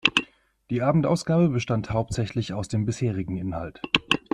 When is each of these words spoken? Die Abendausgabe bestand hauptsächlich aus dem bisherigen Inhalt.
Die 0.71 0.81
Abendausgabe 0.81 1.49
bestand 1.49 1.91
hauptsächlich 1.91 2.53
aus 2.53 2.67
dem 2.67 2.87
bisherigen 2.87 3.37
Inhalt. 3.37 3.81